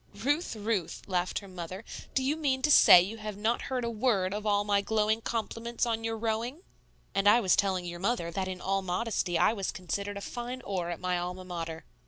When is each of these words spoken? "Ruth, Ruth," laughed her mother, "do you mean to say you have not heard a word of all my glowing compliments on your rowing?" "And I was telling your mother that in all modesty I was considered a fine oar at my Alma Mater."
"Ruth, 0.15 0.55
Ruth," 0.55 1.03
laughed 1.05 1.37
her 1.37 1.47
mother, 1.47 1.85
"do 2.15 2.23
you 2.23 2.35
mean 2.35 2.63
to 2.63 2.71
say 2.71 3.03
you 3.03 3.17
have 3.17 3.37
not 3.37 3.61
heard 3.69 3.85
a 3.85 3.89
word 3.91 4.33
of 4.33 4.47
all 4.47 4.63
my 4.63 4.81
glowing 4.81 5.21
compliments 5.21 5.85
on 5.85 6.03
your 6.03 6.17
rowing?" 6.17 6.63
"And 7.13 7.29
I 7.29 7.39
was 7.39 7.55
telling 7.55 7.85
your 7.85 7.99
mother 7.99 8.31
that 8.31 8.47
in 8.47 8.61
all 8.61 8.81
modesty 8.81 9.37
I 9.37 9.53
was 9.53 9.71
considered 9.71 10.17
a 10.17 10.21
fine 10.21 10.63
oar 10.63 10.89
at 10.89 10.99
my 10.99 11.19
Alma 11.19 11.45
Mater." 11.45 11.85